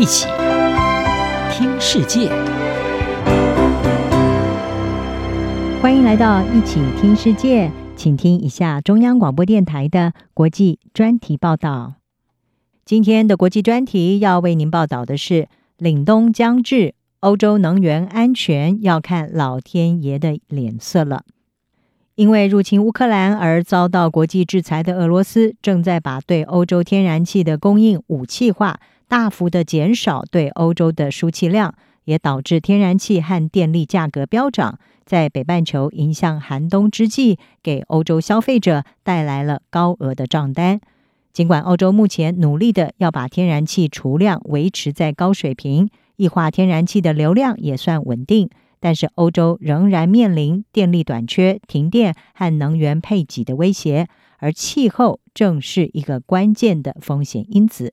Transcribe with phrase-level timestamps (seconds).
[0.00, 0.26] 一起
[1.52, 2.30] 听世界，
[5.82, 11.96] 欢迎来到一起听世界，请听一下中央广播电台的国际专题报道。
[12.86, 21.24] 今天的国际专题要为您报道的是：凛冬将至，欧洲能源安全要看老天爷的脸色了。
[22.14, 31.74] 因为入侵乌克兰而遭到国际制裁的俄罗斯，正在把对欧洲天然气的供应武器化，大幅的减少对欧洲的输气量，
[32.04, 40.80] 也导致天然气和电力价格飙涨，在北半球迎向寒冬之际，给欧洲消费者带来了高额的账单。
[41.32, 48.48] 尽管欧洲目前努力的要把天然气储量维持在高水平，液化天然气的流量也算稳定。
[48.78, 54.06] 但是欧洲仍然面临电力短缺、停电和能源配给的威胁，
[54.38, 57.92] 而气候正是一个关键的风险因子。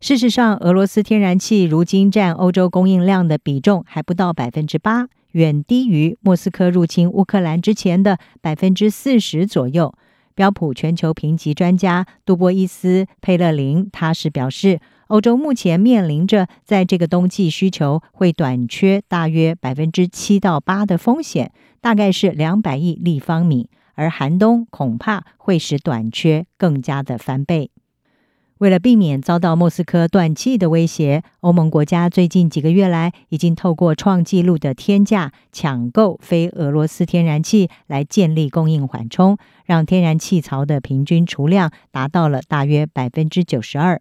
[0.00, 9.92] 事实上，俄罗斯天然气如今占欧洲供应量的比重还不到百分之八，远低于莫斯科入侵乌克兰之前的百分之四十左右。
[10.36, 14.80] 标普全球评级专家杜波伊斯·佩勒林，他是表示。
[15.08, 27.70] 欧洲目前面临着在这个冬季需求会短缺大约百分之七到八的风险，大概是两百亿立方米，而寒冬恐怕会使短缺更加的翻倍。
[28.58, 44.00] 为了避免遭到莫斯科断气的威胁，欧盟国家最近几个月来已经透过创纪录的天价抢购非俄罗斯天然气来建立供应缓冲，让天然气槽的平均储量达到了大约百分之九十二。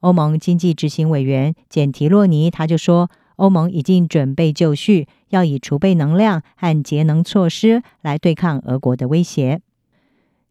[0.00, 9.62] 欧盟经济执行委员简提洛尼他就说，欧盟已经准备就绪，要以储备能量和节能措施来对抗俄国的威胁。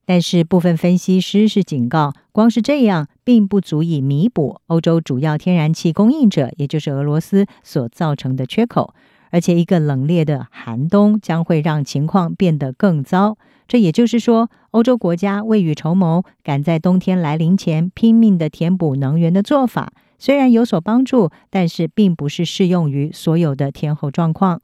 [0.07, 8.93] 但是，部分分析师是警告，光是这样并不足以弥补欧洲主要天然气供应者，也就是俄罗斯所造成的缺口。
[9.31, 13.37] 而且，一个冷冽的寒冬将会让情况变得更糟。
[13.67, 24.61] 这也就是说，欧洲国家未雨绸缪，赶在冬天来临前拼命地填补能源的做法，虽然有所帮助，但是并不是适用于所有的天候状况。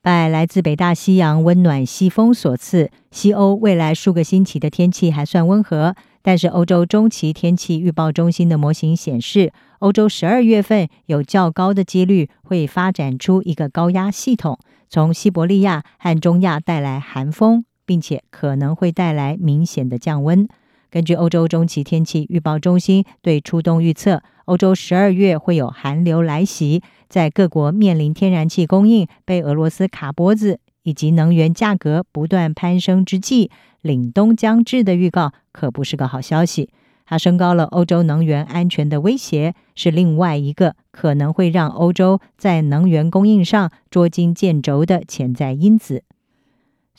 [0.00, 5.96] 拜来自北大西洋温暖西风所赐，西欧未来数个星期的天气还算温和。
[6.22, 14.58] 但是，欧洲中期天气预报中心的模型显示，欧洲十二月份有较高的几率会发展出一个高压系统，
[14.88, 20.46] 从西伯利亚和中亚带来寒风，并且可能会带来明显的降温。
[20.90, 33.50] 根据欧洲中期天气预报中心对初冬预测，欧洲十二月会有寒流来袭，在各国面临天然气供应被俄罗斯卡脖子以及能源价格不断攀升之际。
[33.82, 36.70] 凛冬将至的预告可不是个好消息，
[37.06, 46.02] 它升高了欧洲能源安全的威胁，是另外一个可能会让欧洲在能源供应上捉襟见肘的潜在因子。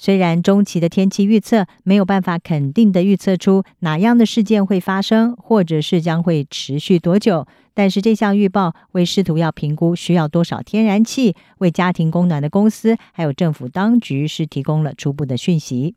[0.01, 15.95] 虽然中期的天气预测没有办法肯定地预测出哪样的事件会发生，或者是将会持续多久，但是这项预报为试图要评估需要多少天然气，为家庭供暖的公司还有政府当局是提供了初步的讯息。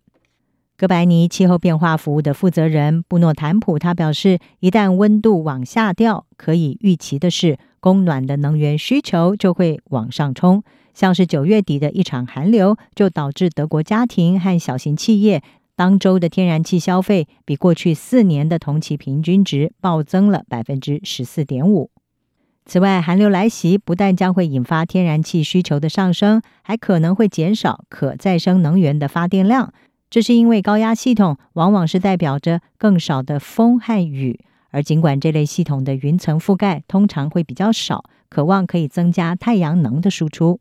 [0.82, 10.64] 哥白尼气候变化服务的负责人布诺坦普他表示，一旦温度往下掉，可以预期的是，供暖的能源需求就会往上冲。
[10.92, 15.40] 像是九月底的一场寒流，就导致德国家庭和小型企业
[15.76, 21.92] 当周的天然气消费比过去四年的同期平均值暴增了百分之十四点五。
[22.66, 29.72] 此外，寒流来袭不但将会引发天然气需求的上升，还可能会减少可再生能源的发电量。
[30.12, 40.60] 这是因为高压系统往往是代表着更少的风和雨，而尽管这类系统的云层覆盖通常会比较少，渴望可以增加太阳能的输出。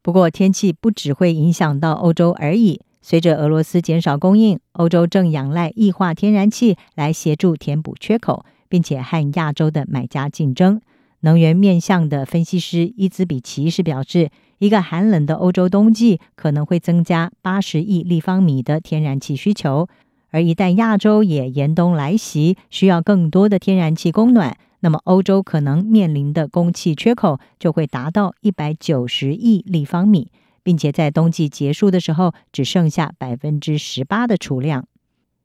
[0.00, 2.80] 不过，天气不只会影响到欧洲而已。
[3.02, 10.80] 随着俄罗斯减少供应，欧洲正仰赖液化天然气来协助填补缺口，并且和亚洲的买家竞争。
[11.22, 19.88] 能源面向的分析师伊兹比奇是表示，一个寒冷的欧洲冬季可能会增加八十亿立方米的天然气需求，
[20.30, 30.28] 而一旦亚洲也严冬来袭，需要更多的天然气供暖，那么欧洲可能面临的供气缺口就会达到一百九十亿立方米，
[30.64, 34.88] 并且在冬季结束的时候只剩下百分之十八的储量。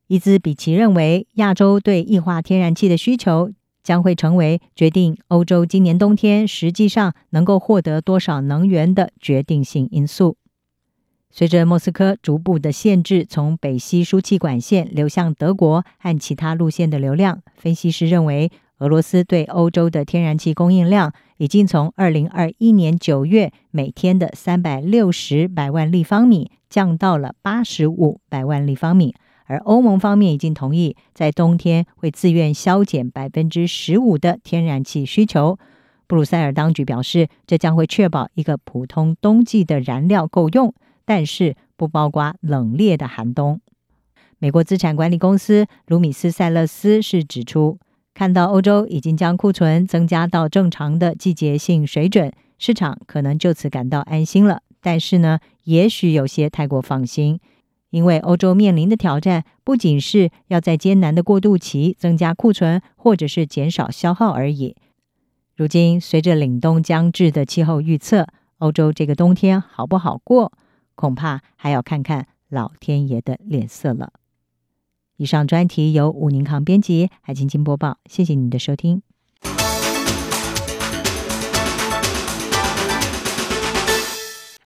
[0.07, 3.51] 伊兹比奇认为，亚洲对液化天然气的需求。
[3.87, 10.35] 将会成为决定欧洲今年冬天实际上能够获得多少能源的决定性因素。
[11.31, 29.15] 随着莫斯科逐步的限制从北溪输气管线流向德国和其他路线的流量，分析师认为，俄罗斯对欧洲的天然气供应量已经从二零二一年九月每天的三百六十百万立方米降到了八十五百万立方米，
[29.47, 35.57] 而欧盟方面已经同意在冬天会自愿削减百分之十五的天然气需求。
[36.05, 40.73] 布鲁塞尔当局表示，这将会确保一个普通冬季的燃料够用，
[41.03, 43.59] 但是不包括冷冽的寒冬。
[44.39, 47.79] 美国资产管理公司卢米斯塞勒斯是指出，
[48.13, 54.61] 看到欧洲已经将库存增加到正常的季节性水准，市场可能就此感到安心了。
[54.79, 57.39] 但是呢，也许有些太过放心，
[57.89, 64.75] 因为欧洲面临的挑战不仅是要在艰难的过渡期增加库存，或者是减少消耗而已。
[65.55, 68.27] 如今，随着凛冬将至的气候预测，
[68.59, 70.51] 欧洲这个冬天好不好过，
[70.95, 74.13] 恐怕还要看看老天爷的脸色了。
[75.15, 77.97] 以上专题由武宁康编辑，海清清播报。
[78.05, 79.06] 谢谢您的收听。